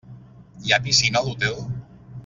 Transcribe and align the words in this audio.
Hi 0.69 0.73
ha 0.77 0.81
piscina 0.87 1.21
a 1.21 1.23
l'hotel? 1.29 1.63